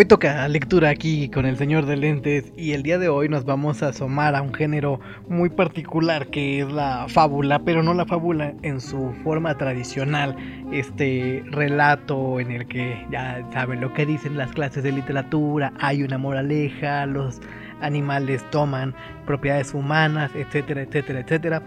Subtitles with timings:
[0.00, 3.44] Hoy toca lectura aquí con el señor de lentes y el día de hoy nos
[3.44, 8.06] vamos a asomar a un género muy particular que es la fábula, pero no la
[8.06, 10.36] fábula en su forma tradicional,
[10.70, 16.04] este relato en el que ya saben lo que dicen las clases de literatura, hay
[16.04, 17.40] una moraleja, los
[17.80, 18.94] animales toman
[19.26, 21.62] propiedades humanas, etcétera, etcétera, etcétera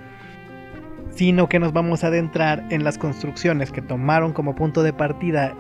[1.09, 5.53] sino que nos vamos a adentrar en las construcciones que tomaron como punto de partida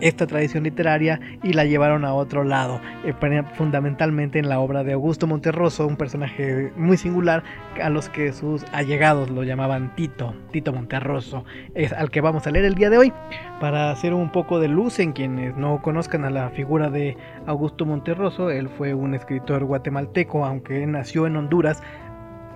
[0.00, 3.14] esta tradición literaria y la llevaron a otro lado, eh,
[3.54, 7.42] fundamentalmente en la obra de Augusto Monterroso, un personaje muy singular
[7.82, 12.50] a los que sus allegados lo llamaban Tito, Tito Monterroso, es al que vamos a
[12.50, 13.12] leer el día de hoy.
[13.60, 17.84] Para hacer un poco de luz en quienes no conozcan a la figura de Augusto
[17.84, 21.82] Monterroso, él fue un escritor guatemalteco, aunque nació en Honduras,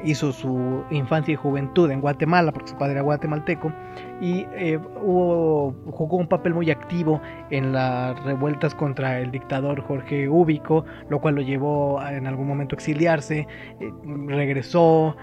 [0.05, 3.73] hizo su infancia y juventud en Guatemala, porque su padre era guatemalteco,
[4.21, 10.85] y eh, jugó un papel muy activo en las revueltas contra el dictador Jorge Úbico,
[11.09, 13.47] lo cual lo llevó a, en algún momento a exiliarse,
[13.81, 13.93] eh,
[14.27, 15.17] regresó,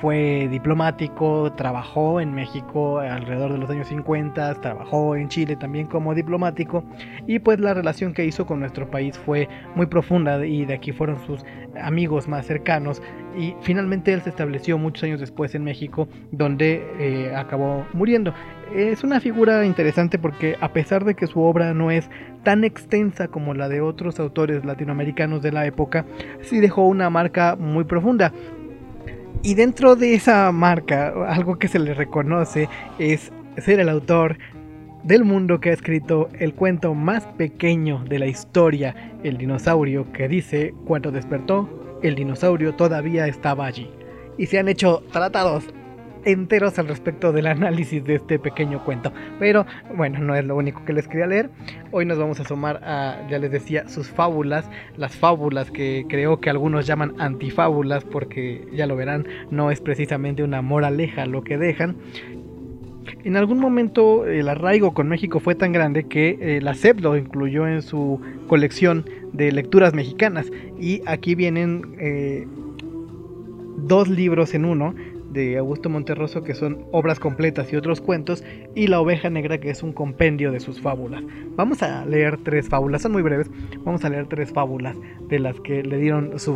[0.00, 6.14] fue diplomático, trabajó en México alrededor de los años 50, trabajó en Chile también como
[6.14, 6.84] diplomático
[7.26, 10.92] y pues la relación que hizo con nuestro país fue muy profunda y de aquí
[10.92, 11.44] fueron sus
[11.80, 13.02] amigos más cercanos
[13.36, 18.34] y finalmente él se estableció muchos años después en México donde eh, acabó muriendo.
[18.74, 22.10] Es una figura interesante porque a pesar de que su obra no es
[22.42, 26.04] tan extensa como la de otros autores latinoamericanos de la época,
[26.42, 28.32] sí dejó una marca muy profunda.
[29.42, 34.36] Y dentro de esa marca, algo que se le reconoce es ser el autor
[35.04, 40.28] del mundo que ha escrito el cuento más pequeño de la historia, El dinosaurio, que
[40.28, 43.88] dice, cuando despertó, el dinosaurio todavía estaba allí.
[44.38, 45.64] Y se han hecho tratados
[46.32, 49.12] enteros al respecto del análisis de este pequeño cuento.
[49.38, 51.50] Pero bueno, no es lo único que les quería leer.
[51.90, 54.68] Hoy nos vamos a asomar a, ya les decía, sus fábulas.
[54.96, 60.42] Las fábulas que creo que algunos llaman antifábulas porque ya lo verán, no es precisamente
[60.42, 61.96] una moraleja lo que dejan.
[63.24, 67.16] En algún momento el arraigo con México fue tan grande que eh, la SEP lo
[67.16, 70.50] incluyó en su colección de lecturas mexicanas.
[70.78, 72.46] Y aquí vienen eh,
[73.78, 74.94] dos libros en uno
[75.30, 78.44] de Augusto Monterroso que son obras completas y otros cuentos
[78.74, 81.22] y La oveja negra que es un compendio de sus fábulas.
[81.56, 83.50] Vamos a leer tres fábulas, son muy breves,
[83.84, 84.96] vamos a leer tres fábulas
[85.28, 86.54] de las que le dieron su,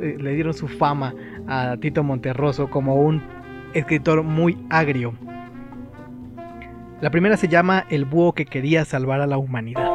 [0.00, 1.14] eh, le dieron su fama
[1.46, 3.22] a Tito Monterroso como un
[3.74, 5.14] escritor muy agrio.
[7.00, 9.88] La primera se llama El búho que quería salvar a la humanidad.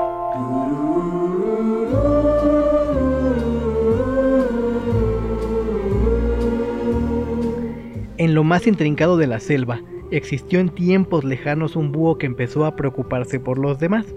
[8.18, 9.80] En lo más intrincado de la selva,
[10.10, 14.08] existió en tiempos lejanos un búho que empezó a preocuparse por los demás.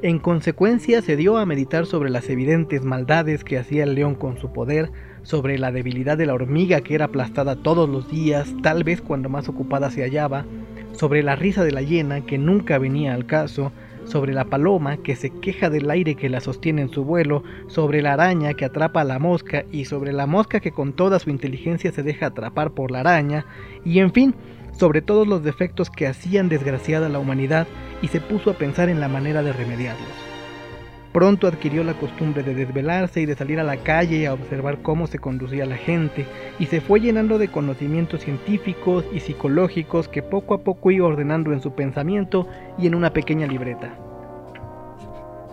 [0.00, 4.38] En consecuencia se dio a meditar sobre las evidentes maldades que hacía el león con
[4.38, 4.90] su poder,
[5.24, 9.28] sobre la debilidad de la hormiga que era aplastada todos los días, tal vez cuando
[9.28, 10.46] más ocupada se hallaba,
[10.92, 13.72] sobre la risa de la hiena que nunca venía al caso,
[14.08, 18.02] sobre la paloma que se queja del aire que la sostiene en su vuelo, sobre
[18.02, 21.30] la araña que atrapa a la mosca y sobre la mosca que con toda su
[21.30, 23.46] inteligencia se deja atrapar por la araña,
[23.84, 24.34] y en fin,
[24.72, 27.66] sobre todos los defectos que hacían desgraciada a la humanidad
[28.02, 30.27] y se puso a pensar en la manera de remediarlos.
[31.12, 35.06] Pronto adquirió la costumbre de desvelarse y de salir a la calle a observar cómo
[35.06, 36.26] se conducía la gente,
[36.58, 41.52] y se fue llenando de conocimientos científicos y psicológicos que poco a poco iba ordenando
[41.52, 42.46] en su pensamiento
[42.78, 44.07] y en una pequeña libreta.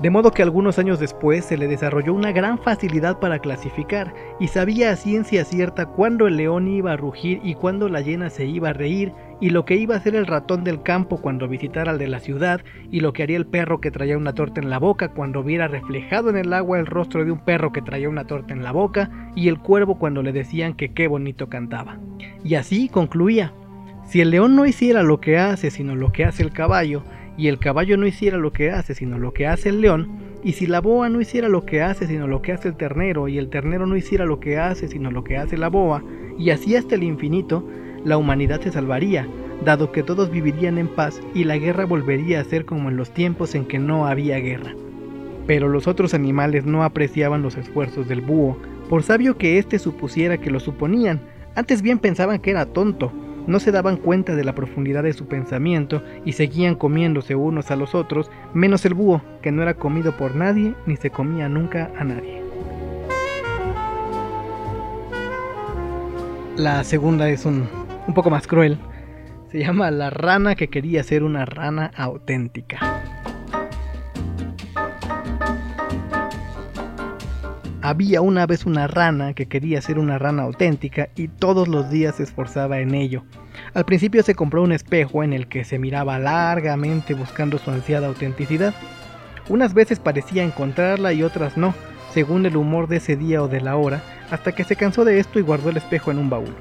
[0.01, 4.49] De modo que algunos años después se le desarrolló una gran facilidad para clasificar y
[4.49, 8.45] sabía a ciencia cierta cuándo el león iba a rugir y cuándo la hiena se
[8.45, 11.91] iba a reír y lo que iba a hacer el ratón del campo cuando visitara
[11.91, 12.59] al de la ciudad
[12.91, 15.69] y lo que haría el perro que traía una torta en la boca cuando viera
[15.69, 18.73] reflejado en el agua el rostro de un perro que traía una torta en la
[18.73, 21.99] boca y el cuervo cuando le decían que qué bonito cantaba.
[22.43, 23.53] Y así concluía.
[24.05, 27.03] Si el león no hiciera lo que hace sino lo que hace el caballo,
[27.37, 30.09] y el caballo no hiciera lo que hace, sino lo que hace el león,
[30.43, 33.27] y si la boa no hiciera lo que hace, sino lo que hace el ternero,
[33.27, 36.03] y el ternero no hiciera lo que hace, sino lo que hace la boa,
[36.37, 37.67] y así hasta el infinito,
[38.03, 39.27] la humanidad se salvaría,
[39.63, 43.11] dado que todos vivirían en paz y la guerra volvería a ser como en los
[43.11, 44.73] tiempos en que no había guerra.
[45.47, 48.57] Pero los otros animales no apreciaban los esfuerzos del búho,
[48.89, 51.21] por sabio que éste supusiera que lo suponían,
[51.55, 53.11] antes bien pensaban que era tonto,
[53.47, 57.75] no se daban cuenta de la profundidad de su pensamiento y seguían comiéndose unos a
[57.75, 61.91] los otros, menos el búho, que no era comido por nadie ni se comía nunca
[61.97, 62.41] a nadie.
[66.57, 67.67] La segunda es un,
[68.07, 68.77] un poco más cruel.
[69.51, 72.79] Se llama La rana que quería ser una rana auténtica.
[77.85, 82.15] Había una vez una rana que quería ser una rana auténtica y todos los días
[82.15, 83.21] se esforzaba en ello.
[83.75, 88.07] Al principio se compró un espejo en el que se miraba largamente buscando su ansiada
[88.07, 88.73] autenticidad.
[89.49, 91.75] Unas veces parecía encontrarla y otras no,
[92.11, 94.01] según el humor de ese día o de la hora,
[94.31, 96.55] hasta que se cansó de esto y guardó el espejo en un baúl.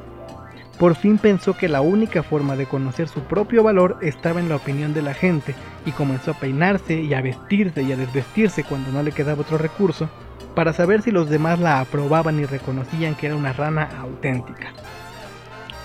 [0.78, 4.56] Por fin pensó que la única forma de conocer su propio valor estaba en la
[4.56, 5.54] opinión de la gente
[5.86, 9.56] y comenzó a peinarse y a vestirse y a desvestirse cuando no le quedaba otro
[9.56, 10.10] recurso
[10.54, 14.72] para saber si los demás la aprobaban y reconocían que era una rana auténtica.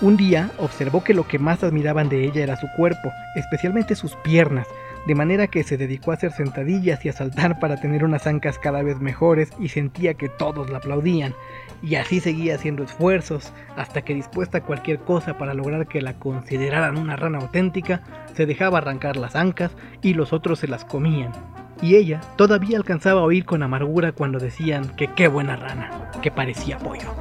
[0.00, 4.16] Un día observó que lo que más admiraban de ella era su cuerpo, especialmente sus
[4.16, 4.66] piernas,
[5.06, 8.58] de manera que se dedicó a hacer sentadillas y a saltar para tener unas ancas
[8.58, 11.34] cada vez mejores y sentía que todos la aplaudían,
[11.82, 16.14] y así seguía haciendo esfuerzos hasta que dispuesta a cualquier cosa para lograr que la
[16.14, 18.02] consideraran una rana auténtica,
[18.34, 21.32] se dejaba arrancar las ancas y los otros se las comían.
[21.82, 26.30] Y ella todavía alcanzaba a oír con amargura cuando decían que qué buena rana, que
[26.30, 27.14] parecía pollo.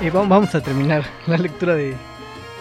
[0.00, 1.94] Y vamos a terminar la lectura de,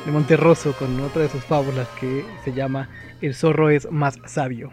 [0.05, 2.89] de Monterroso con otra de sus fábulas que se llama
[3.21, 4.71] El zorro es más sabio.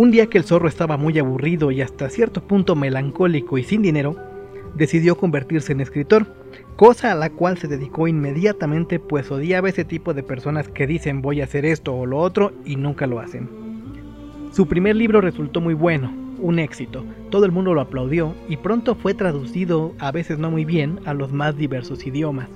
[0.00, 3.82] Un día que el zorro estaba muy aburrido y hasta cierto punto melancólico y sin
[3.82, 4.16] dinero,
[4.74, 6.26] decidió convertirse en escritor,
[6.76, 11.20] cosa a la cual se dedicó inmediatamente pues odiaba ese tipo de personas que dicen
[11.20, 13.50] voy a hacer esto o lo otro y nunca lo hacen.
[14.52, 18.94] Su primer libro resultó muy bueno, un éxito, todo el mundo lo aplaudió y pronto
[18.94, 22.48] fue traducido, a veces no muy bien, a los más diversos idiomas.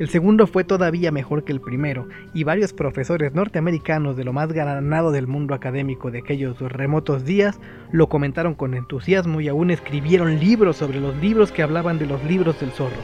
[0.00, 4.50] El segundo fue todavía mejor que el primero, y varios profesores norteamericanos de lo más
[4.50, 7.60] ganado del mundo académico de aquellos remotos días
[7.92, 12.24] lo comentaron con entusiasmo y aún escribieron libros sobre los libros que hablaban de los
[12.24, 12.96] libros del zorro.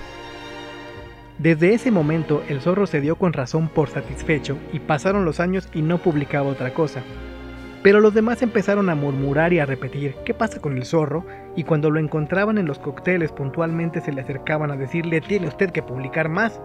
[1.39, 5.69] Desde ese momento el zorro se dio con razón por satisfecho y pasaron los años
[5.75, 7.03] y no publicaba otra cosa.
[7.83, 11.27] Pero los demás empezaron a murmurar y a repetir qué pasa con el zorro
[11.57, 15.73] y cuando lo encontraban en los cócteles puntualmente se le acercaban a decirle tiene usted
[15.73, 16.59] que publicar más.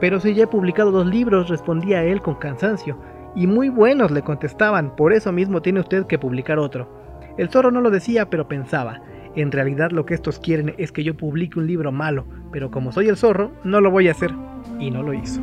[0.00, 2.98] Pero si ya he publicado dos libros, respondía él con cansancio,
[3.34, 6.88] y muy buenos le contestaban, por eso mismo tiene usted que publicar otro.
[7.38, 9.00] El zorro no lo decía, pero pensaba,
[9.36, 12.92] en realidad lo que estos quieren es que yo publique un libro malo, pero como
[12.92, 14.32] soy el zorro, no lo voy a hacer.
[14.80, 15.40] Y no lo hizo.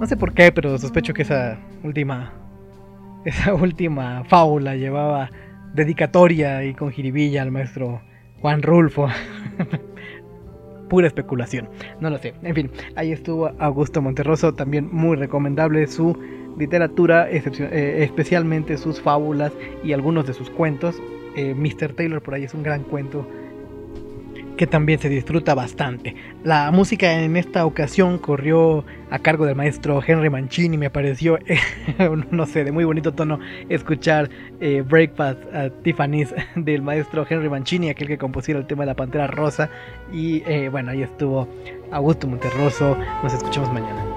[0.00, 2.32] No sé por qué, pero sospecho que esa última.
[3.24, 5.30] Esa última fábula llevaba
[5.74, 8.00] dedicatoria y con jiribilla al maestro
[8.40, 9.08] Juan Rulfo.
[10.90, 11.70] pura especulación.
[12.00, 12.34] No lo sé.
[12.42, 16.14] En fin, ahí estuvo Augusto Monterroso, también muy recomendable su
[16.58, 19.52] literatura, eh, especialmente sus fábulas
[19.82, 21.00] y algunos de sus cuentos.
[21.36, 21.94] Eh, Mr.
[21.94, 23.26] Taylor por ahí es un gran cuento
[24.60, 26.14] que también se disfruta bastante.
[26.44, 30.76] La música en esta ocasión corrió a cargo del maestro Henry Mancini.
[30.76, 31.38] Me pareció,
[32.30, 33.40] no sé, de muy bonito tono
[33.70, 34.28] escuchar
[34.60, 38.96] eh, Breakfast at Tiffany's del maestro Henry Mancini, aquel que compusiera el tema de la
[38.96, 39.70] Pantera Rosa.
[40.12, 41.48] Y eh, bueno, ahí estuvo
[41.90, 42.98] Augusto Monterroso.
[43.22, 44.09] Nos escuchamos mañana.